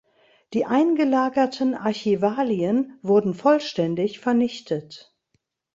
Die 0.55 0.65
eingelagerten 0.65 1.75
Archivalien 1.75 2.97
wurden 3.03 3.35
vollständig 3.35 4.17
vernichtet. 4.19 5.15